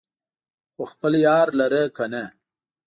خو 0.73 0.83
خپل 0.91 1.13
يار 1.27 1.47
لره 1.59 1.83
کنه 1.97 2.23